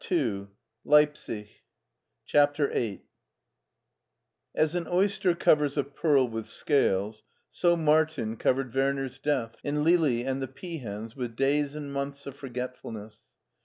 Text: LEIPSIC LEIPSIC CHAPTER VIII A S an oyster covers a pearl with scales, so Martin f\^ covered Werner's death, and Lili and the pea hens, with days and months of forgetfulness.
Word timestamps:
LEIPSIC 0.01 0.47
LEIPSIC 0.83 1.47
CHAPTER 2.25 2.69
VIII 2.69 3.03
A 4.55 4.59
S 4.59 4.73
an 4.73 4.87
oyster 4.87 5.35
covers 5.35 5.77
a 5.77 5.83
pearl 5.83 6.27
with 6.27 6.47
scales, 6.47 7.21
so 7.51 7.75
Martin 7.75 8.31
f\^ 8.33 8.39
covered 8.39 8.73
Werner's 8.73 9.19
death, 9.19 9.57
and 9.63 9.83
Lili 9.83 10.25
and 10.25 10.41
the 10.41 10.47
pea 10.47 10.79
hens, 10.79 11.15
with 11.15 11.35
days 11.35 11.75
and 11.75 11.93
months 11.93 12.25
of 12.25 12.35
forgetfulness. 12.35 13.25